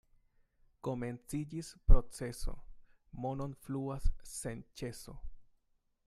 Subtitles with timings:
[0.85, 2.55] Komenciĝis proceso,
[3.25, 5.19] mono fluas sen ĉeso.